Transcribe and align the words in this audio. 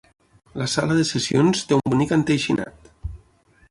La 0.61 0.67
sala 0.75 0.95
de 1.01 1.05
sessions 1.11 1.63
té 1.71 1.79
un 1.79 1.87
bonic 1.95 2.17
enteixinat. 2.21 2.95